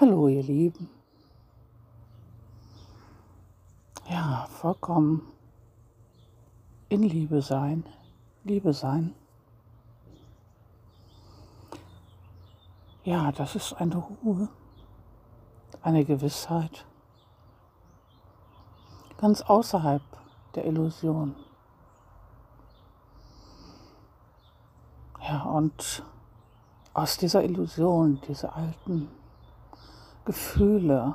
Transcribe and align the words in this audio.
Hallo, 0.00 0.28
ihr 0.28 0.42
Lieben. 0.42 0.88
Ja, 4.08 4.46
vollkommen 4.46 5.30
in 6.88 7.02
Liebe 7.02 7.42
sein, 7.42 7.84
Liebe 8.44 8.72
sein. 8.72 9.14
Ja, 13.04 13.30
das 13.30 13.54
ist 13.54 13.74
eine 13.74 13.96
Ruhe, 13.98 14.48
eine 15.82 16.06
Gewissheit, 16.06 16.86
ganz 19.18 19.42
außerhalb 19.42 20.02
der 20.54 20.64
Illusion. 20.64 21.36
Ja, 25.20 25.42
und 25.42 26.02
aus 26.94 27.18
dieser 27.18 27.44
Illusion, 27.44 28.18
diese 28.26 28.54
alten 28.54 29.19
Gefühle, 30.24 31.14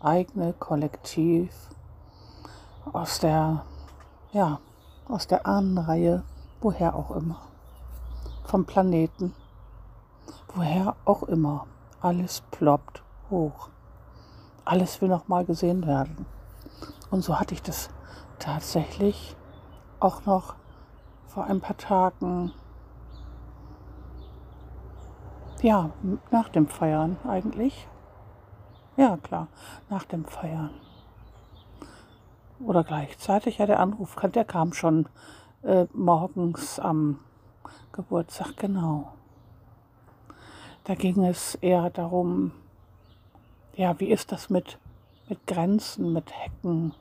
eigene, 0.00 0.52
kollektiv, 0.54 1.52
aus 2.92 3.18
der, 3.20 3.64
ja, 4.32 4.60
aus 5.08 5.26
der 5.26 5.46
Ahnenreihe, 5.46 6.22
woher 6.60 6.94
auch 6.94 7.10
immer, 7.10 7.40
vom 8.44 8.64
Planeten, 8.64 9.34
woher 10.54 10.96
auch 11.04 11.22
immer, 11.24 11.66
alles 12.00 12.42
ploppt 12.50 13.02
hoch. 13.30 13.68
Alles 14.64 15.00
will 15.00 15.08
nochmal 15.08 15.44
gesehen 15.44 15.86
werden. 15.86 16.26
Und 17.10 17.22
so 17.22 17.38
hatte 17.38 17.54
ich 17.54 17.62
das 17.62 17.90
tatsächlich 18.38 19.36
auch 19.98 20.24
noch 20.26 20.54
vor 21.26 21.44
ein 21.44 21.60
paar 21.60 21.76
Tagen 21.76 22.52
ja, 25.62 25.90
nach 26.30 26.48
dem 26.48 26.68
Feiern 26.68 27.16
eigentlich. 27.26 27.86
Ja, 29.00 29.16
klar, 29.16 29.48
nach 29.88 30.04
dem 30.04 30.26
Feiern. 30.26 30.68
Oder 32.62 32.84
gleichzeitig, 32.84 33.56
ja, 33.56 33.64
der 33.64 33.80
Anruf, 33.80 34.14
der 34.14 34.44
kam 34.44 34.74
schon 34.74 35.08
äh, 35.62 35.86
morgens 35.94 36.78
am 36.78 37.18
Geburtstag, 37.92 38.58
genau. 38.58 39.10
Da 40.84 40.94
ging 40.96 41.24
es 41.24 41.54
eher 41.54 41.88
darum, 41.88 42.52
ja, 43.74 43.98
wie 44.00 44.10
ist 44.10 44.32
das 44.32 44.50
mit, 44.50 44.76
mit 45.30 45.46
Grenzen, 45.46 46.12
mit 46.12 46.30
Hecken? 46.38 46.92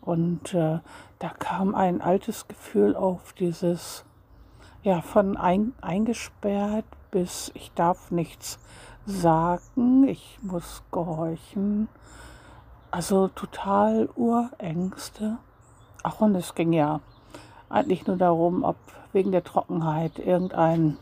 Und 0.00 0.54
äh, 0.54 0.78
da 1.18 1.28
kam 1.40 1.74
ein 1.74 2.00
altes 2.00 2.46
Gefühl 2.46 2.94
auf, 2.94 3.32
dieses, 3.32 4.04
ja, 4.84 5.02
von 5.02 5.36
ein, 5.36 5.72
eingesperrt 5.80 6.84
bis 7.12 7.52
ich 7.54 7.70
darf 7.74 8.10
nichts 8.10 8.58
sagen, 9.06 10.06
ich 10.06 10.38
muss 10.42 10.82
gehorchen. 10.90 11.88
Also 12.90 13.28
total 13.28 14.08
Urängste. 14.16 15.38
Ach, 16.02 16.20
und 16.20 16.34
es 16.34 16.54
ging 16.54 16.72
ja 16.72 17.00
eigentlich 17.68 18.06
nur 18.06 18.16
darum, 18.16 18.64
ob 18.64 18.76
wegen 19.12 19.32
der 19.32 19.44
Trockenheit 19.44 20.18
irgendein, 20.18 20.98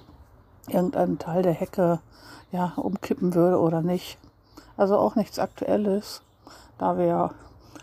irgendein 0.69 1.19
Teil 1.19 1.43
der 1.43 1.53
Hecke 1.53 2.01
ja, 2.53 2.73
umkippen 2.77 3.35
würde 3.35 3.59
oder 3.59 3.83
nicht. 3.83 4.19
Also 4.77 4.97
auch 4.97 5.15
nichts 5.15 5.39
Aktuelles, 5.39 6.23
da 6.79 6.97
wir 6.97 7.31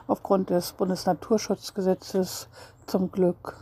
aufgrund 0.08 0.50
des 0.50 0.74
Bundesnaturschutzgesetzes 0.74 2.48
zum 2.86 3.12
Glück 3.12 3.58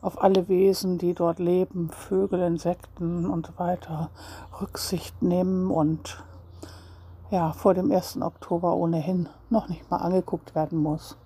auf 0.00 0.22
alle 0.22 0.48
Wesen, 0.48 0.98
die 0.98 1.14
dort 1.14 1.38
leben, 1.38 1.90
Vögel, 1.90 2.40
Insekten 2.40 3.26
und 3.26 3.46
so 3.46 3.52
weiter, 3.56 4.10
Rücksicht 4.60 5.22
nehmen 5.22 5.70
und 5.70 6.22
ja, 7.30 7.52
vor 7.52 7.74
dem 7.74 7.90
1. 7.90 8.22
Oktober 8.22 8.74
ohnehin 8.76 9.28
noch 9.50 9.68
nicht 9.68 9.90
mal 9.90 9.98
angeguckt 9.98 10.54
werden 10.54 10.78
muss. 10.78 11.16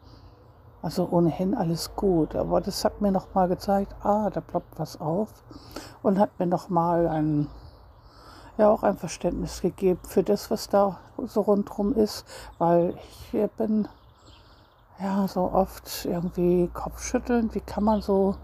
Also 0.81 1.09
ohnehin 1.09 1.55
alles 1.55 1.95
gut. 1.95 2.35
Aber 2.35 2.61
das 2.61 2.85
hat 2.85 3.01
mir 3.01 3.13
noch 3.13 3.35
mal 3.35 3.47
gezeigt, 3.47 3.95
ah, 4.03 4.31
da 4.31 4.41
ploppt 4.41 4.79
was 4.79 5.01
auf 5.01 5.29
und 6.03 6.19
hat 6.19 6.41
mir 6.41 6.47
noch 6.47 6.69
mal 6.71 7.07
ein, 7.07 7.47
ja, 8.59 8.69
auch 8.69 8.83
ein 8.83 8.97
Verständnis 8.97 9.61
gegeben 9.61 10.01
für 10.03 10.25
das, 10.25 10.51
was 10.51 10.69
da 10.69 10.99
so 11.25 11.43
rundherum 11.43 11.95
ist, 11.95 12.25
weil 12.59 12.97
ich 13.33 13.49
bin 13.57 13.87
ja, 15.03 15.27
so 15.27 15.51
oft 15.53 16.05
irgendwie 16.05 16.69
Kopfschütteln. 16.73 17.53
Wie 17.55 17.61
kann 17.61 17.83
man 17.85 18.01
so 18.01 18.37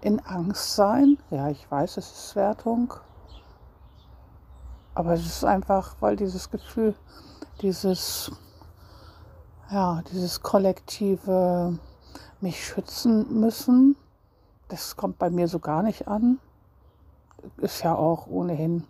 in 0.00 0.20
Angst 0.20 0.76
sein? 0.76 1.18
Ja, 1.30 1.48
ich 1.48 1.68
weiß, 1.70 1.96
es 1.96 2.12
ist 2.12 2.36
Wertung. 2.36 2.94
Aber 4.94 5.14
es 5.14 5.26
ist 5.26 5.44
einfach, 5.44 5.96
weil 5.98 6.14
dieses 6.14 6.50
Gefühl, 6.50 6.94
dieses, 7.62 8.30
ja, 9.70 10.02
dieses 10.12 10.40
kollektive 10.42 11.78
mich 12.40 12.64
schützen 12.64 13.40
müssen, 13.40 13.96
das 14.68 14.96
kommt 14.96 15.18
bei 15.18 15.30
mir 15.30 15.48
so 15.48 15.58
gar 15.58 15.82
nicht 15.82 16.06
an. 16.06 16.38
Ist 17.56 17.82
ja 17.82 17.94
auch 17.94 18.28
ohnehin 18.28 18.84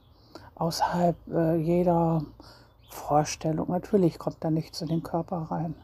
außerhalb 0.56 1.16
äh, 1.28 1.56
jeder 1.56 2.22
Vorstellung. 2.90 3.70
Natürlich 3.70 4.18
kommt 4.18 4.36
da 4.40 4.50
nichts 4.50 4.82
in 4.82 4.88
den 4.88 5.02
Körper 5.02 5.46
rein. 5.50 5.74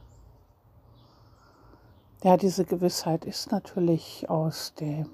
Ja, 2.22 2.36
diese 2.36 2.66
Gewissheit 2.66 3.24
ist 3.24 3.50
natürlich 3.50 4.28
aus 4.28 4.74
dem 4.74 5.08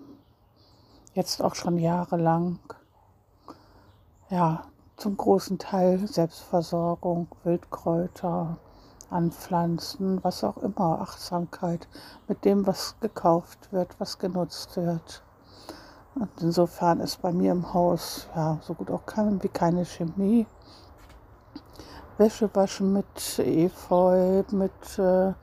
jetzt 1.15 1.41
auch 1.41 1.55
schon 1.55 1.79
jahrelang, 1.79 2.59
ja, 4.29 4.65
zum 4.97 5.17
großen 5.17 5.57
Teil 5.57 6.05
Selbstversorgung, 6.09 7.29
Wildkräuter, 7.45 8.57
Anpflanzen, 9.09 10.19
was 10.25 10.43
auch 10.43 10.57
immer, 10.57 11.01
Achtsamkeit 11.01 11.87
mit 12.27 12.45
dem, 12.45 12.67
was 12.67 12.97
gekauft 12.99 13.73
wird, 13.73 13.95
was 14.01 14.19
genutzt 14.19 14.77
wird. 14.77 15.23
Und 16.17 16.31
insofern 16.41 16.99
ist 16.99 17.23
bei 17.23 17.31
mir 17.31 17.53
im 17.53 17.73
Haus 17.73 18.27
ja 18.35 18.59
so 18.63 18.75
gut 18.75 18.91
auch 18.91 19.07
kein, 19.07 19.41
wie 19.45 19.49
keine 19.49 19.85
Chemie. 19.85 20.45
Wäsche 22.19 22.53
waschen 22.53 22.93
mit 22.93 23.39
Efeu, 23.39 24.43
mit 24.51 24.99
äh, 24.99 25.35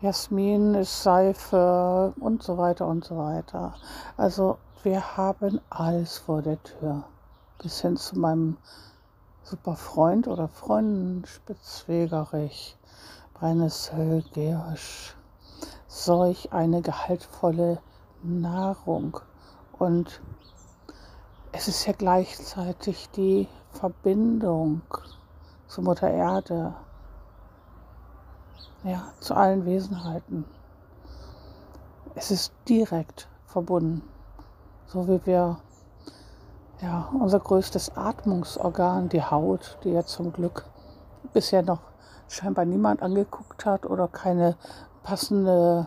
Jasmin 0.00 0.74
ist 0.74 1.02
Seife 1.02 2.14
und 2.20 2.44
so 2.44 2.56
weiter 2.56 2.86
und 2.86 3.04
so 3.04 3.18
weiter. 3.18 3.74
Also 4.16 4.58
wir 4.84 5.16
haben 5.16 5.60
alles 5.70 6.18
vor 6.18 6.40
der 6.40 6.62
Tür. 6.62 7.02
Bis 7.60 7.80
hin 7.80 7.96
zu 7.96 8.16
meinem 8.16 8.58
super 9.42 9.74
Freund 9.74 10.28
oder 10.28 10.46
Freundin 10.46 11.24
Spitzwegerich, 11.24 12.76
Brennnessel, 13.34 14.22
Giersch. 14.34 15.16
Solch 15.88 16.52
eine 16.52 16.80
gehaltvolle 16.80 17.80
Nahrung. 18.22 19.18
Und 19.80 20.20
es 21.50 21.66
ist 21.66 21.84
ja 21.86 21.92
gleichzeitig 21.92 23.10
die 23.16 23.48
Verbindung 23.72 24.82
zu 25.66 25.82
Mutter 25.82 26.08
Erde 26.08 26.76
ja, 28.84 29.12
zu 29.20 29.34
allen 29.34 29.64
Wesenheiten. 29.66 30.44
Es 32.14 32.30
ist 32.30 32.52
direkt 32.68 33.28
verbunden, 33.46 34.02
so 34.86 35.06
wie 35.08 35.24
wir 35.24 35.58
ja, 36.80 37.08
unser 37.12 37.40
größtes 37.40 37.96
Atmungsorgan, 37.96 39.08
die 39.08 39.22
Haut, 39.22 39.78
die 39.82 39.90
ja 39.90 40.04
zum 40.04 40.32
Glück 40.32 40.64
bisher 41.32 41.62
noch 41.62 41.80
scheinbar 42.28 42.64
niemand 42.64 43.02
angeguckt 43.02 43.66
hat 43.66 43.86
oder 43.86 44.08
keine 44.08 44.56
passende 45.02 45.86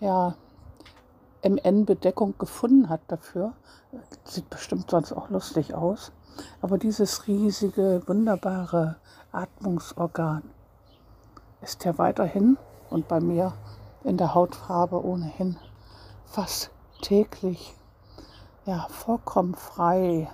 ja, 0.00 0.34
MN-Bedeckung 1.42 2.34
gefunden 2.38 2.88
hat 2.88 3.00
dafür. 3.08 3.52
Sieht 4.24 4.48
bestimmt 4.50 4.90
sonst 4.90 5.12
auch 5.12 5.28
lustig 5.28 5.74
aus. 5.74 6.12
Aber 6.60 6.78
dieses 6.78 7.26
riesige, 7.26 8.02
wunderbare 8.06 8.96
Atmungsorgan, 9.32 10.42
ist 11.62 11.84
ja 11.84 11.96
weiterhin 11.96 12.58
und 12.90 13.08
bei 13.08 13.20
mir 13.20 13.54
in 14.04 14.16
der 14.16 14.34
Hautfarbe 14.34 15.02
ohnehin 15.04 15.56
fast 16.26 16.70
täglich 17.02 17.74
ja 18.66 18.86
vollkommen 18.88 19.54
frei, 19.54 20.28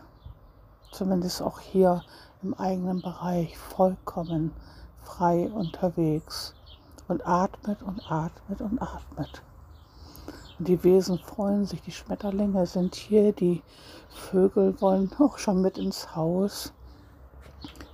zumindest 0.93 1.43
auch 1.43 1.61
hier 1.61 2.03
im 2.43 2.55
eigenen 2.55 3.03
Bereich 3.03 3.57
vollkommen 3.59 4.53
frei 5.03 5.51
unterwegs 5.51 6.55
und 7.09 7.27
atmet 7.27 7.83
und 7.83 8.11
atmet 8.11 8.61
und 8.61 8.81
atmet. 8.81 9.43
Und 10.59 10.69
die 10.69 10.83
Wesen 10.83 11.19
freuen 11.19 11.67
sich, 11.67 11.83
die 11.83 11.93
Schmetterlinge 11.93 12.67
sind 12.67 12.95
hier, 12.95 13.33
die 13.33 13.63
Vögel 14.11 14.81
wollen 14.81 15.11
auch 15.19 15.39
schon 15.39 15.63
mit 15.63 15.79
ins 15.79 16.17
Haus. 16.17 16.73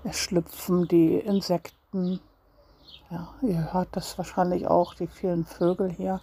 Es 0.03 0.19
schlüpfen 0.19 0.89
die 0.89 1.17
Insekten 1.17 2.21
ja, 3.15 3.29
ihr 3.43 3.73
hört 3.73 3.89
das 3.93 4.19
wahrscheinlich 4.19 4.67
auch, 4.67 4.95
die 4.95 5.07
vielen 5.07 5.45
Vögel 5.45 5.89
hier. 5.89 6.21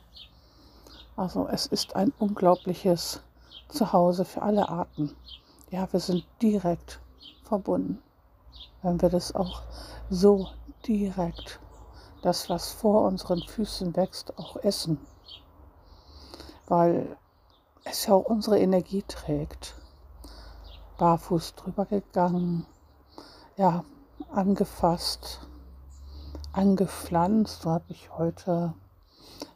Also 1.16 1.48
es 1.48 1.66
ist 1.66 1.96
ein 1.96 2.12
unglaubliches 2.20 3.22
Zuhause 3.70 4.26
für 4.26 4.42
alle 4.42 4.68
Arten. 4.68 5.16
Ja, 5.70 5.88
wir 5.94 6.02
sind 6.02 6.26
direkt 6.42 7.00
verbunden. 7.44 8.02
wenn 8.82 9.02
wir 9.02 9.10
das 9.10 9.34
auch 9.36 9.62
so 10.10 10.50
direkt, 10.86 11.60
das, 12.24 12.50
was 12.50 12.72
vor 12.72 13.04
unseren 13.04 13.42
Füßen 13.42 13.96
wächst, 13.96 14.38
auch 14.38 14.58
essen. 14.58 15.00
Weil 16.68 17.16
es 17.86 18.06
ja 18.06 18.16
auch 18.16 18.26
unsere 18.26 18.60
Energie 18.60 19.04
trägt. 19.04 19.76
Barfuß 20.98 21.56
drüber 21.56 21.86
gegangen, 21.86 22.66
ja, 23.56 23.86
angefasst, 24.32 25.48
angepflanzt. 26.54 27.62
So 27.62 27.72
habe 27.72 27.86
ich 27.90 28.10
heute 28.18 28.74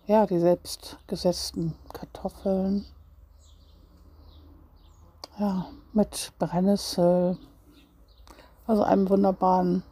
ja 0.07 0.25
die 0.25 0.39
selbstgesetzten 0.39 1.75
Kartoffeln. 1.93 2.85
Ja, 5.37 5.65
mit 5.91 6.31
Brennnessel, 6.39 7.37
also 8.67 8.83
einem 8.83 9.09
wunderbaren 9.09 9.83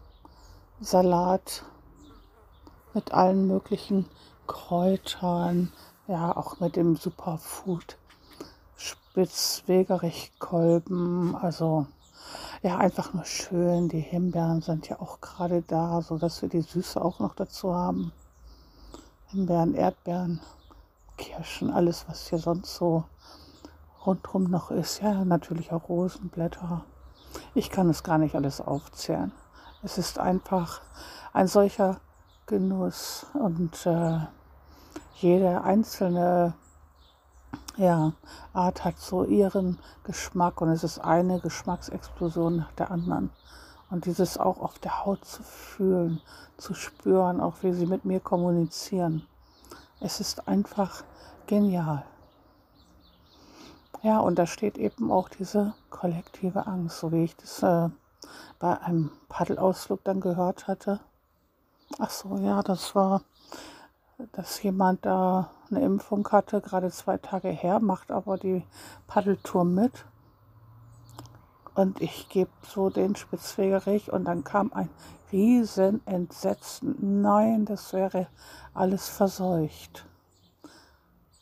Salat 0.80 1.66
mit 2.94 3.14
allen 3.14 3.46
möglichen 3.48 4.06
Kräutern, 4.48 5.74
ja, 6.08 6.36
auch 6.36 6.60
mit 6.60 6.76
dem 6.76 6.96
Superfood 6.96 8.00
Spitzwegerich-Kolben, 8.78 11.36
also 11.36 11.86
ja, 12.62 12.78
einfach 12.78 13.14
nur 13.14 13.26
schön. 13.26 13.90
Die 13.90 14.00
Himbeeren 14.00 14.62
sind 14.62 14.88
ja 14.90 15.00
auch 15.00 15.22
gerade 15.22 15.62
da, 15.62 16.02
so 16.02 16.18
dass 16.18 16.42
wir 16.42 16.50
die 16.50 16.62
Süße 16.62 17.04
auch 17.04 17.20
noch 17.20 17.36
dazu 17.36 17.74
haben. 17.74 18.12
Himbeeren, 19.28 19.74
Erdbeeren, 19.74 20.40
Kirschen, 21.18 21.72
alles, 21.72 22.06
was 22.08 22.28
hier 22.28 22.40
sonst 22.40 22.76
so 22.76 23.04
rundherum 24.06 24.44
noch 24.44 24.72
ist. 24.72 25.02
Ja, 25.02 25.26
natürlich 25.26 25.72
auch 25.72 25.90
Rosenblätter. 25.90 26.84
Ich 27.56 27.70
kann 27.70 27.90
es 27.90 28.04
gar 28.04 28.18
nicht 28.18 28.36
alles 28.36 28.62
aufzählen. 28.62 29.32
Es 29.82 29.98
ist 29.98 30.20
einfach 30.20 30.82
ein 31.34 31.48
solcher 31.48 32.00
Genuss 32.46 33.26
und 33.34 33.86
äh, 33.86 34.20
jede 35.16 35.64
einzelne 35.64 36.54
ja, 37.78 38.14
Art 38.54 38.86
hat 38.86 39.00
so 39.00 39.24
ihren 39.24 39.80
Geschmack 40.04 40.62
und 40.62 40.70
es 40.70 40.84
ist 40.84 41.00
eine 41.00 41.40
Geschmacksexplosion 41.40 42.58
nach 42.58 42.72
der 42.74 42.92
anderen. 42.92 43.32
Und 43.90 44.06
dieses 44.06 44.38
auch 44.38 44.60
auf 44.60 44.80
der 44.80 45.06
Haut 45.06 45.24
zu 45.26 45.44
fühlen, 45.44 46.22
zu 46.58 46.74
spüren, 46.74 47.40
auch 47.40 47.56
wie 47.62 47.74
sie 47.74 47.86
mit 47.86 48.06
mir 48.06 48.20
kommunizieren. 48.20 49.28
Es 50.00 50.20
ist 50.20 50.48
einfach 50.48 51.04
genial. 51.48 52.04
Ja, 54.02 54.20
und 54.20 54.38
da 54.38 54.46
steht 54.46 54.78
eben 54.78 55.12
auch 55.12 55.30
diese 55.30 55.74
kollektive 55.90 56.68
Angst, 56.68 57.00
so 57.00 57.12
wie 57.12 57.24
ich 57.24 57.36
das 57.38 57.64
äh, 57.64 57.90
bei 58.60 58.78
einem 58.82 59.12
Paddelausflug 59.30 60.04
dann 60.04 60.20
gehört 60.20 60.68
hatte. 60.68 61.00
Ach 62.00 62.10
so, 62.10 62.38
ja, 62.38 62.62
das 62.64 62.96
war, 62.96 63.22
dass 64.32 64.62
jemand 64.64 65.06
da 65.06 65.50
eine 65.70 65.82
Impfung 65.82 66.28
hatte, 66.32 66.62
gerade 66.62 66.92
zwei 66.92 67.18
Tage 67.18 67.50
her, 67.50 67.80
macht 67.80 68.12
aber 68.12 68.38
die 68.38 68.66
Paddeltour 69.08 69.66
mit. 69.66 70.06
Und 71.76 72.02
ich 72.02 72.30
gebe 72.30 72.52
so 72.68 72.90
den 72.90 73.16
Spitzwegerich 73.16 74.12
und 74.12 74.26
dann 74.26 74.44
kam 74.44 74.72
ein 74.74 74.90
riesen 75.32 76.06
Entsetzen. 76.06 77.22
Nein, 77.22 77.66
das 77.66 77.94
wäre 77.94 78.28
alles 78.74 79.10
verseucht. 79.10 80.06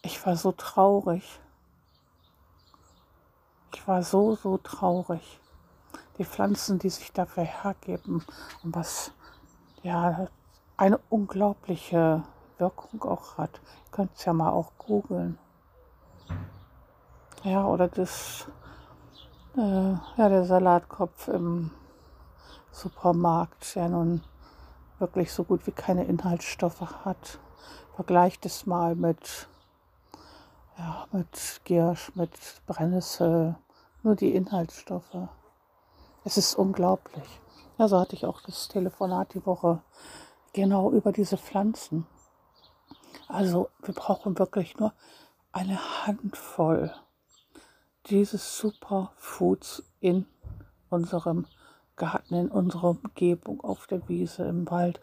Ich 0.02 0.26
war 0.26 0.38
so 0.38 0.54
traurig. 0.54 1.40
Ich 3.74 3.88
war 3.88 4.04
so, 4.04 4.36
so 4.36 4.58
traurig. 4.58 5.40
Die 6.18 6.26
Pflanzen, 6.26 6.80
die 6.80 6.90
sich 6.90 7.12
dafür 7.12 7.44
hergeben 7.44 8.24
und 8.64 8.76
was 8.76 9.12
ja 9.84 10.28
eine 10.78 11.00
unglaubliche 11.10 12.24
Wirkung 12.62 13.04
auch 13.04 13.38
hat. 13.38 13.60
Ihr 13.86 13.92
könnt 13.92 14.12
es 14.16 14.24
ja 14.24 14.32
mal 14.32 14.52
auch 14.52 14.72
googeln. 14.78 15.38
Ja, 17.44 17.66
oder 17.66 17.90
das, 17.90 18.48
äh, 19.58 19.92
ja, 20.18 20.30
der 20.30 20.46
Salatkopf 20.46 21.28
im 21.28 21.72
Supermarkt, 22.72 23.76
der 23.76 23.90
nun 23.90 24.24
wirklich 25.00 25.34
so 25.34 25.44
gut 25.44 25.68
wie 25.68 25.72
keine 25.72 26.06
Inhaltsstoffe 26.06 26.82
hat. 27.04 27.40
Vergleicht 27.96 28.46
es 28.46 28.66
mal 28.66 28.96
mit 28.96 29.50
ja, 30.78 31.08
mit 31.12 31.62
Giersch, 31.66 32.12
mit 32.16 32.32
Brennnessel, 32.66 33.56
nur 34.04 34.16
die 34.16 34.34
Inhaltsstoffe. 34.34 35.28
Es 36.24 36.38
ist 36.38 36.56
unglaublich. 36.56 37.42
Ja, 37.78 37.88
so 37.88 38.00
hatte 38.00 38.16
ich 38.16 38.26
auch 38.26 38.42
das 38.42 38.68
Telefonat 38.68 39.34
die 39.34 39.46
Woche 39.46 39.82
genau 40.54 40.92
über 40.92 41.12
diese 41.12 41.38
Pflanzen. 41.38 42.08
Also 43.32 43.70
wir 43.82 43.94
brauchen 43.94 44.38
wirklich 44.38 44.78
nur 44.78 44.94
eine 45.54 46.06
Handvoll 46.06 46.94
dieses 48.08 48.58
Superfoods 48.58 49.84
in 50.02 50.26
unserem 50.90 51.46
Garten, 51.96 52.36
in 52.36 52.52
unserer 52.52 52.90
Umgebung, 52.90 53.62
auf 53.62 53.88
der 53.88 54.08
Wiese, 54.10 54.44
im 54.44 54.70
Wald, 54.70 55.00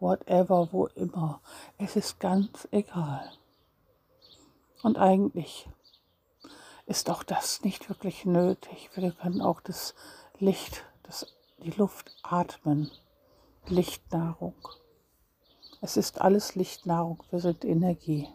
whatever, 0.00 0.72
wo 0.72 0.86
immer. 0.86 1.40
Es 1.76 1.94
ist 1.94 2.18
ganz 2.18 2.66
egal. 2.72 3.30
Und 4.82 4.98
eigentlich 4.98 5.68
ist 6.86 7.10
auch 7.10 7.22
das 7.22 7.62
nicht 7.62 7.88
wirklich 7.88 8.24
nötig. 8.24 8.90
Wir 8.94 9.12
können 9.12 9.40
auch 9.40 9.60
das 9.60 9.94
Licht, 10.38 10.84
das, 11.04 11.26
die 11.58 11.70
Luft 11.70 12.10
atmen. 12.24 12.90
Lichtnahrung. 13.66 14.56
Es 15.80 15.96
ist 15.96 16.20
alles 16.20 16.56
Lichtnahrung, 16.56 17.22
wir 17.30 17.38
sind 17.38 17.64
Energie. 17.64 18.28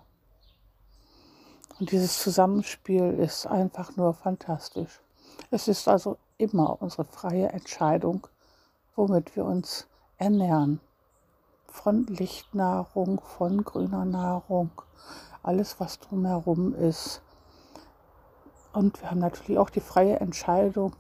Und 1.78 1.92
dieses 1.92 2.19
Zusammenspiel 2.19 3.13
ist 3.19 3.45
einfach 3.45 3.98
nur 3.98 4.13
fantastisch. 4.13 5.01
Es 5.51 5.68
ist 5.68 5.90
also 5.90 6.18
immer 6.38 6.81
unsere 6.81 7.04
freie 7.04 7.50
Entscheidung, 7.50 8.28
womit 8.95 9.36
wir 9.36 9.44
uns 9.44 9.88
ernähren. 10.18 10.80
Von 11.68 12.06
Lichtnahrung, 12.06 13.19
von 13.19 13.66
grüner 13.66 14.06
Nahrung, 14.06 14.69
alles, 15.41 15.79
was 15.82 16.00
drumherum 16.00 16.74
ist. 16.74 17.22
Und 18.72 19.01
wir 19.01 19.12
haben 19.12 19.20
natürlich 19.20 19.58
auch 19.58 19.70
die 19.70 19.82
freie 19.82 20.20
Entscheidung, 20.22 20.96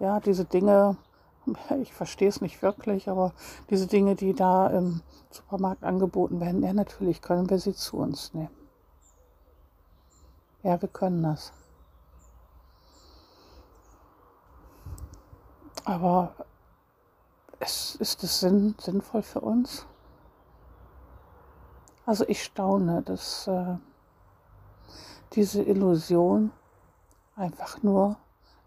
ja, 0.00 0.20
diese 0.20 0.44
Dinge, 0.44 0.96
ich 1.82 1.92
verstehe 1.92 2.28
es 2.28 2.40
nicht 2.40 2.62
wirklich, 2.62 3.08
aber 3.08 3.32
diese 3.70 3.86
Dinge, 3.86 4.14
die 4.14 4.34
da 4.34 4.68
im 4.68 5.02
Supermarkt 5.30 5.84
angeboten 5.84 6.40
werden, 6.40 6.62
ja, 6.62 6.72
natürlich 6.72 7.22
können 7.22 7.48
wir 7.50 7.58
sie 7.58 7.74
zu 7.74 7.98
uns 7.98 8.34
nehmen. 8.34 8.50
Ja, 10.62 10.80
wir 10.80 10.88
können 10.88 11.22
das. 11.22 11.52
Aber 15.84 16.34
ist, 17.58 17.96
ist 17.96 18.22
es 18.22 18.40
sinn, 18.40 18.74
sinnvoll 18.78 19.22
für 19.22 19.40
uns? 19.40 19.86
Also 22.06 22.24
ich 22.28 22.42
staune, 22.42 23.02
dass 23.02 23.46
äh, 23.46 23.76
diese 25.32 25.62
Illusion 25.62 26.52
einfach 27.36 27.82
nur, 27.82 28.16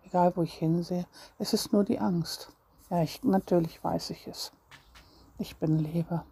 egal 0.03 0.35
wo 0.35 0.43
ich 0.43 0.53
hinsehe, 0.53 1.05
es 1.37 1.53
ist 1.53 1.73
nur 1.73 1.83
die 1.83 1.99
Angst. 1.99 2.54
Ja, 2.89 3.01
ich, 3.01 3.23
natürlich 3.23 3.83
weiß 3.83 4.11
ich 4.11 4.27
es. 4.27 4.51
Ich 5.39 5.57
bin 5.57 5.79
Leber. 5.79 6.23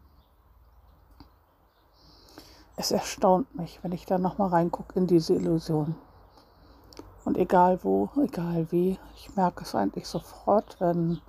Es 2.75 2.91
erstaunt 2.91 3.55
mich, 3.55 3.79
wenn 3.83 3.91
ich 3.91 4.05
da 4.05 4.17
nochmal 4.17 4.49
reingucke 4.49 4.99
in 4.99 5.07
diese 5.07 5.33
Illusion. 5.33 5.95
Und 7.25 7.37
egal 7.37 7.83
wo, 7.83 8.09
egal 8.21 8.71
wie, 8.71 8.99
ich 9.15 9.35
merke 9.35 9.63
es 9.63 9.73
eigentlich 9.75 10.07
sofort, 10.07 10.79
wenn 10.79 11.21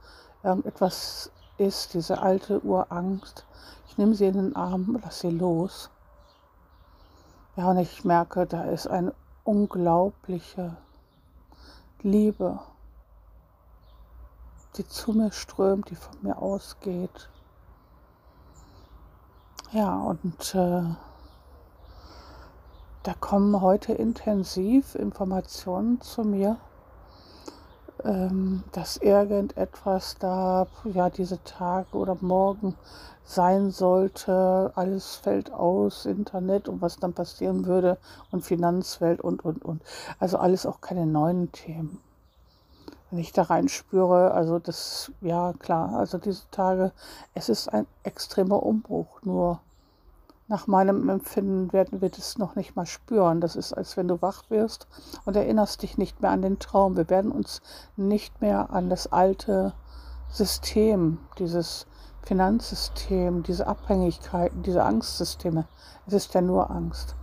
irgendetwas 0.42 1.30
ist, 1.56 1.94
diese 1.94 2.20
alte 2.20 2.60
Urangst, 2.60 3.46
ich 3.88 3.96
nehme 3.96 4.14
sie 4.14 4.26
in 4.26 4.34
den 4.34 4.56
Arm, 4.56 4.98
lasse 5.02 5.28
sie 5.28 5.36
los. 5.36 5.90
Ja, 7.56 7.70
und 7.70 7.78
ich 7.78 8.04
merke, 8.04 8.46
da 8.46 8.64
ist 8.64 8.88
eine 8.88 9.14
unglaubliche 9.44 10.76
Liebe, 12.02 12.60
die 14.76 14.86
zu 14.86 15.12
mir 15.12 15.32
strömt, 15.32 15.90
die 15.90 15.96
von 15.96 16.16
mir 16.22 16.40
ausgeht. 16.40 17.30
Ja, 19.72 19.96
und 19.98 20.54
äh, 20.54 20.82
da 23.02 23.14
kommen 23.20 23.60
heute 23.60 23.92
intensiv 23.92 24.94
Informationen 24.94 26.00
zu 26.00 26.22
mir 26.22 26.58
ähm, 28.04 28.64
dass 28.72 28.96
irgendetwas 28.98 30.16
da, 30.18 30.66
ja, 30.84 31.10
diese 31.10 31.42
Tage 31.44 31.96
oder 31.96 32.16
morgen 32.20 32.74
sein 33.24 33.70
sollte. 33.70 34.72
Alles 34.74 35.16
fällt 35.16 35.52
aus, 35.52 36.04
Internet 36.04 36.68
und 36.68 36.82
was 36.82 36.96
dann 36.96 37.14
passieren 37.14 37.66
würde 37.66 37.98
und 38.30 38.44
Finanzwelt 38.44 39.20
und, 39.20 39.44
und, 39.44 39.64
und. 39.64 39.82
Also 40.18 40.38
alles 40.38 40.66
auch 40.66 40.80
keine 40.80 41.06
neuen 41.06 41.50
Themen. 41.52 41.98
Ich 43.18 43.32
da 43.32 43.42
rein 43.42 43.68
spüre, 43.68 44.32
also 44.32 44.58
das, 44.58 45.12
ja 45.20 45.52
klar, 45.58 45.94
also 45.94 46.18
diese 46.18 46.48
Tage, 46.50 46.92
es 47.34 47.48
ist 47.48 47.68
ein 47.68 47.86
extremer 48.02 48.62
Umbruch, 48.62 49.22
nur 49.22 49.60
nach 50.46 50.66
meinem 50.66 51.08
Empfinden 51.08 51.72
werden 51.72 52.02
wir 52.02 52.10
das 52.10 52.36
noch 52.36 52.54
nicht 52.54 52.76
mal 52.76 52.84
spüren. 52.84 53.40
Das 53.40 53.56
ist, 53.56 53.72
als 53.72 53.96
wenn 53.96 54.08
du 54.08 54.20
wach 54.20 54.42
wirst 54.50 54.86
und 55.24 55.36
erinnerst 55.36 55.82
dich 55.82 55.96
nicht 55.96 56.20
mehr 56.20 56.30
an 56.30 56.42
den 56.42 56.58
Traum. 56.58 56.96
Wir 56.96 57.08
werden 57.08 57.32
uns 57.32 57.62
nicht 57.96 58.42
mehr 58.42 58.70
an 58.70 58.90
das 58.90 59.10
alte 59.10 59.72
System, 60.28 61.18
dieses 61.38 61.86
Finanzsystem, 62.22 63.42
diese 63.42 63.66
Abhängigkeiten, 63.66 64.62
diese 64.62 64.84
Angstsysteme. 64.84 65.66
Es 66.06 66.12
ist 66.12 66.34
ja 66.34 66.42
nur 66.42 66.70
Angst. 66.70 67.14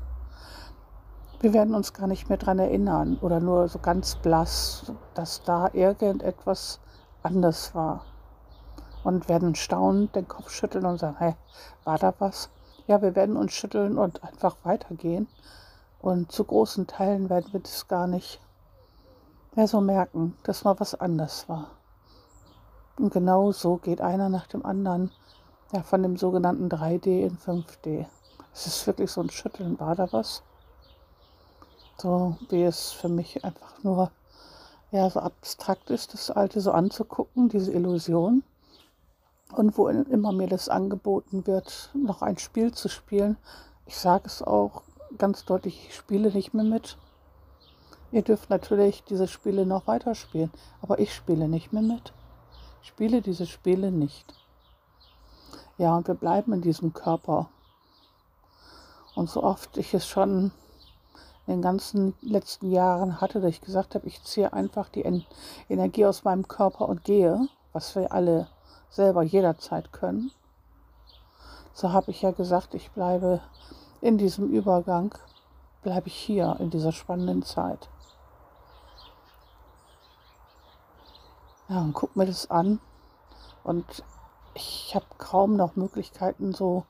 Wir 1.42 1.54
werden 1.54 1.76
uns 1.76 1.94
gar 1.94 2.08
nicht 2.08 2.30
mehr 2.30 2.38
daran 2.38 2.60
erinnern 2.60 3.18
oder 3.22 3.40
nur 3.40 3.68
so 3.68 3.80
ganz 3.80 4.16
blass, 4.16 4.92
dass 5.14 5.44
da 5.44 5.70
irgendetwas 5.74 6.80
anders 7.24 7.76
war. 7.76 8.06
Und 9.04 9.28
werden 9.28 9.56
staunend 9.56 10.16
den 10.16 10.28
Kopf 10.28 10.52
schütteln 10.52 10.86
und 10.86 11.00
sagen, 11.00 11.18
hey, 11.18 11.36
war 11.84 11.98
da 11.98 12.14
was? 12.20 12.50
ja, 12.88 13.02
wir 13.02 13.16
werden 13.16 13.38
uns 13.38 13.54
schütteln 13.54 13.98
und 13.98 14.22
einfach 14.24 14.58
weitergehen. 14.64 15.28
Und 16.02 16.32
zu 16.32 16.44
großen 16.44 16.88
Teilen 16.88 17.30
werden 17.30 17.54
wir 17.54 17.60
das 17.60 17.88
gar 17.88 18.06
nicht 18.08 18.42
mehr 19.56 19.68
so 19.68 19.82
merken, 19.82 20.36
dass 20.44 20.64
mal 20.64 20.80
was 20.80 20.96
anders 20.96 21.48
war. 21.48 21.72
Und 22.98 23.14
genau 23.14 23.52
so 23.52 23.78
geht 23.78 24.02
einer 24.02 24.30
nach 24.30 24.48
dem 24.48 24.66
anderen, 24.66 25.12
ja, 25.72 25.84
von 25.84 26.04
dem 26.04 26.18
sogenannten 26.18 26.68
3D 26.68 27.22
in 27.22 27.38
5D. 27.38 28.06
Es 28.54 28.68
ist 28.68 28.88
wirklich 28.88 29.10
so 29.10 29.22
ein 29.22 29.30
Schütteln, 29.30 29.80
war 29.80 29.96
da 29.96 30.12
was? 30.12 30.44
So 32.02 32.36
wie 32.50 32.64
es 32.64 32.92
für 32.92 33.10
mich 33.10 33.46
einfach 33.46 33.84
nur 33.84 34.10
ja, 34.90 35.08
so 35.08 35.20
abstrakt 35.20 35.92
ist, 35.92 36.16
das 36.16 36.32
Alte 36.32 36.60
so 36.60 36.72
anzugucken, 36.72 37.48
diese 37.48 37.72
Illusion. 37.72 38.42
Und 39.52 39.78
wo 39.78 39.88
immer 39.88 40.32
mir 40.32 40.48
das 40.48 40.68
angeboten 40.68 41.46
wird, 41.46 41.92
noch 41.94 42.24
ein 42.24 42.40
Spiel 42.40 42.74
zu 42.74 42.90
spielen, 42.90 43.38
ich 43.86 44.00
sage 44.00 44.24
es 44.26 44.42
auch 44.42 44.82
ganz 45.20 45.46
deutlich, 45.46 45.90
ich 45.90 45.96
spiele 45.96 46.32
nicht 46.32 46.56
mehr 46.56 46.64
mit. 46.64 46.98
Ihr 48.12 48.24
dürft 48.24 48.50
natürlich 48.50 49.04
diese 49.04 49.28
Spiele 49.28 49.68
noch 49.68 49.86
weiterspielen, 49.86 50.50
aber 50.82 50.98
ich 50.98 51.14
spiele 51.14 51.48
nicht 51.48 51.72
mehr 51.72 51.84
mit. 51.84 52.14
Ich 52.82 52.88
spiele 52.88 53.22
diese 53.22 53.46
Spiele 53.46 53.92
nicht. 53.92 54.34
Ja, 55.78 55.96
und 55.96 56.08
wir 56.08 56.16
bleiben 56.16 56.52
in 56.54 56.62
diesem 56.62 56.94
Körper. 56.94 57.50
Und 59.14 59.30
so 59.30 59.44
oft 59.44 59.78
ich 59.78 59.94
es 59.94 60.08
schon 60.08 60.52
in 61.52 61.58
den 61.58 61.64
ganzen 61.64 62.14
letzten 62.22 62.72
Jahren 62.72 63.20
hatte, 63.20 63.42
dass 63.42 63.50
ich 63.50 63.62
gesagt 63.62 63.94
habe, 63.96 64.08
ich 64.08 64.24
ziehe 64.24 64.54
einfach 64.54 64.88
die 64.88 65.04
Energie 65.68 66.06
aus 66.06 66.24
meinem 66.24 66.48
Körper 66.48 66.88
und 66.88 67.04
gehe, 67.04 67.48
was 67.74 67.94
wir 67.96 68.12
alle 68.12 68.48
selber 68.90 69.22
jederzeit 69.22 69.92
können. 69.92 70.32
So 71.74 71.92
habe 71.92 72.12
ich 72.12 72.22
ja 72.22 72.32
gesagt, 72.32 72.74
ich 72.74 72.92
bleibe 72.92 73.42
in 74.00 74.18
diesem 74.18 74.50
Übergang, 74.50 75.14
bleibe 75.84 76.08
ich 76.08 76.16
hier 76.16 76.56
in 76.60 76.70
dieser 76.70 76.94
spannenden 76.94 77.44
Zeit. 77.44 77.90
Ja, 81.68 81.82
und 81.82 81.94
guck 81.94 82.16
mir 82.16 82.26
das 82.26 82.50
an. 82.50 82.80
Und 83.64 84.04
ich 84.54 84.94
habe 84.96 85.06
kaum 85.18 85.56
noch 85.58 85.76
Möglichkeiten, 85.76 86.54
so 86.54 86.86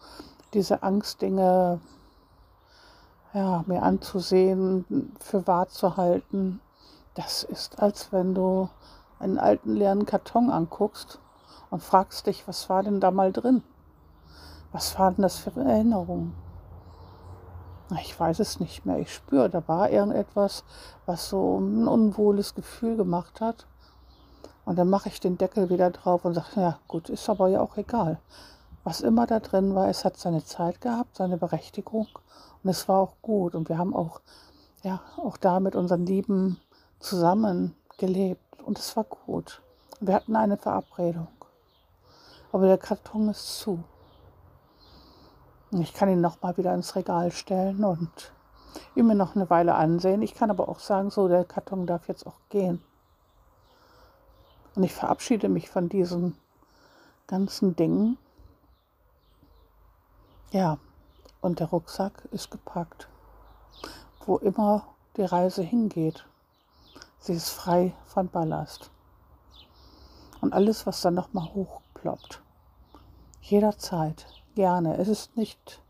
diese 0.53 0.83
Angstdinge 0.83 1.79
ja, 3.33 3.63
mir 3.67 3.83
anzusehen, 3.83 5.13
für 5.19 5.47
wahr 5.47 5.67
zu 5.69 5.97
halten. 5.97 6.59
Das 7.13 7.43
ist, 7.43 7.79
als 7.79 8.11
wenn 8.11 8.33
du 8.33 8.69
einen 9.19 9.37
alten 9.37 9.75
leeren 9.75 10.05
Karton 10.05 10.49
anguckst 10.49 11.19
und 11.69 11.83
fragst 11.83 12.27
dich, 12.27 12.47
was 12.47 12.69
war 12.69 12.83
denn 12.83 12.99
da 12.99 13.11
mal 13.11 13.31
drin? 13.31 13.63
Was 14.71 14.97
waren 14.97 15.15
das 15.17 15.37
für 15.37 15.51
Erinnerungen? 15.59 16.33
Ich 18.01 18.17
weiß 18.17 18.39
es 18.39 18.61
nicht 18.61 18.85
mehr. 18.85 18.99
Ich 18.99 19.13
spüre, 19.13 19.49
da 19.49 19.67
war 19.67 19.89
irgendetwas, 19.89 20.63
was 21.05 21.27
so 21.27 21.59
ein 21.59 21.87
unwohles 21.87 22.55
Gefühl 22.55 22.95
gemacht 22.95 23.41
hat. 23.41 23.67
Und 24.63 24.77
dann 24.77 24.89
mache 24.89 25.09
ich 25.09 25.19
den 25.19 25.37
Deckel 25.37 25.69
wieder 25.69 25.89
drauf 25.89 26.23
und 26.23 26.33
sage, 26.33 26.47
ja 26.61 26.79
gut, 26.87 27.09
ist 27.09 27.29
aber 27.29 27.49
ja 27.49 27.59
auch 27.59 27.75
egal. 27.75 28.19
Was 28.83 29.01
immer 29.01 29.27
da 29.27 29.39
drin 29.39 29.75
war, 29.75 29.89
es 29.89 30.05
hat 30.05 30.17
seine 30.17 30.43
Zeit 30.43 30.81
gehabt, 30.81 31.17
seine 31.17 31.37
Berechtigung 31.37 32.07
und 32.63 32.69
es 32.69 32.87
war 32.87 32.99
auch 32.99 33.13
gut. 33.21 33.55
Und 33.55 33.69
wir 33.69 33.77
haben 33.77 33.95
auch, 33.95 34.21
ja, 34.83 35.01
auch 35.17 35.37
da 35.37 35.59
mit 35.59 35.75
unseren 35.75 36.05
Lieben 36.05 36.59
zusammen 36.99 37.75
gelebt 37.97 38.61
und 38.63 38.79
es 38.79 38.95
war 38.95 39.03
gut. 39.03 39.61
Wir 39.99 40.15
hatten 40.15 40.35
eine 40.35 40.57
Verabredung 40.57 41.27
aber 42.51 42.67
der 42.67 42.77
Karton 42.77 43.29
ist 43.29 43.59
zu. 43.59 43.83
Ich 45.71 45.93
kann 45.93 46.09
ihn 46.09 46.21
noch 46.21 46.41
mal 46.41 46.57
wieder 46.57 46.73
ins 46.73 46.95
Regal 46.95 47.31
stellen 47.31 47.83
und 47.83 48.33
ihn 48.95 49.07
mir 49.07 49.15
noch 49.15 49.35
eine 49.35 49.49
Weile 49.49 49.75
ansehen. 49.75 50.21
Ich 50.21 50.35
kann 50.35 50.51
aber 50.51 50.67
auch 50.67 50.79
sagen, 50.79 51.09
so, 51.09 51.29
der 51.29 51.45
Karton 51.45 51.87
darf 51.87 52.09
jetzt 52.09 52.27
auch 52.27 52.39
gehen. 52.49 52.81
Und 54.75 54.83
ich 54.83 54.93
verabschiede 54.93 55.47
mich 55.47 55.69
von 55.69 55.87
diesen 55.87 56.35
ganzen 57.27 57.75
Dingen. 57.75 58.17
Ja, 60.51 60.79
und 61.39 61.61
der 61.61 61.67
Rucksack 61.67 62.27
ist 62.31 62.51
gepackt. 62.51 63.07
Wo 64.25 64.35
immer 64.37 64.85
die 65.15 65.23
Reise 65.23 65.63
hingeht. 65.63 66.25
Sie 67.19 67.33
ist 67.33 67.49
frei 67.49 67.93
von 68.05 68.27
Ballast. 68.27 68.91
Und 70.41 70.53
alles, 70.53 70.85
was 70.85 71.01
dann 71.01 71.13
nochmal 71.13 71.53
hochploppt, 71.53 72.41
Jederzeit, 73.41 74.25
gerne. 74.55 74.97
Es 74.97 75.07
ist 75.07 75.37
nicht 75.37 75.81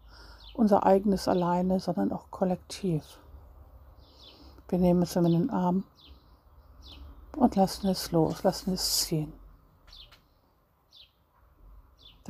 unser 0.53 0.85
eigenes 0.85 1.27
alleine, 1.27 1.79
sondern 1.79 2.11
auch 2.11 2.29
kollektiv. 2.29 3.17
Wir 4.69 4.77
nehmen 4.77 5.01
es 5.01 5.15
in 5.15 5.23
den 5.23 5.49
Arm 5.49 5.85
und 7.35 7.55
lassen 7.55 7.87
es 7.87 8.11
los, 8.11 8.43
lassen 8.43 8.73
es 8.73 8.99
ziehen. 8.99 9.33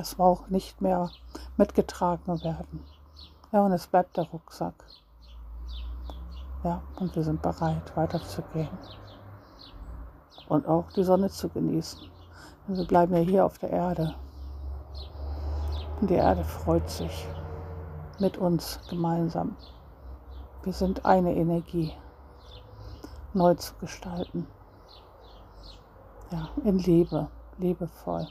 Das 0.02 0.16
braucht 0.16 0.50
nicht 0.50 0.82
mehr 0.82 1.12
mitgetragen 1.58 2.44
werden. 2.44 2.84
Ja, 3.52 3.64
und 3.64 3.72
es 3.72 3.86
bleibt 3.86 4.18
der 4.18 4.24
Rucksack. 4.24 4.74
Ja, 6.64 6.82
und 6.96 7.16
wir 7.16 7.22
sind 7.22 7.44
bereit, 7.44 7.96
weiterzugehen. 7.96 8.76
Und 10.50 10.68
auch 10.68 10.92
die 10.94 11.04
Sonne 11.04 11.30
zu 11.30 11.50
genießen. 11.50 12.10
Und 12.68 12.78
wir 12.78 12.88
bleiben 12.88 13.14
ja 13.14 13.20
hier 13.20 13.46
auf 13.46 13.60
der 13.60 13.70
Erde. 13.70 14.16
Und 16.00 16.10
die 16.10 16.16
Erde 16.16 16.44
freut 16.46 16.90
sich 16.90 17.28
mit 18.18 18.40
uns 18.40 18.80
gemeinsam. 18.90 19.56
Wir 20.64 20.74
sind 20.74 21.06
eine 21.06 21.36
Energie, 21.36 21.94
neu 23.36 23.54
zu 23.54 23.76
gestalten. 23.76 24.48
Ja, 26.32 26.50
in 26.66 26.80
Liebe, 26.80 27.28
liebevoll. 27.60 28.28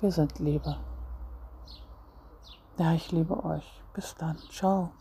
Wir 0.00 0.12
sind 0.12 0.38
Liebe. 0.38 0.76
Ja, 2.78 2.94
ich 2.94 3.10
liebe 3.10 3.44
euch. 3.44 3.82
Bis 3.92 4.14
dann. 4.14 4.38
Ciao. 4.50 4.92